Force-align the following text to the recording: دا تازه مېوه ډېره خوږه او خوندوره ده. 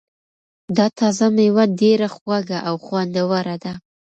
دا 0.77 0.85
تازه 0.99 1.27
مېوه 1.35 1.65
ډېره 1.81 2.07
خوږه 2.15 2.57
او 2.67 2.75
خوندوره 2.85 3.55
ده. 3.63 3.73